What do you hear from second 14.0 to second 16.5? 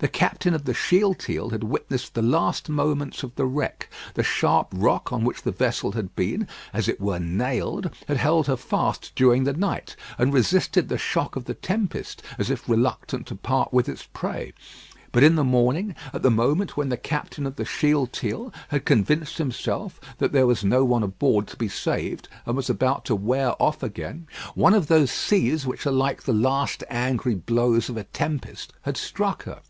prey; but in the morning, at the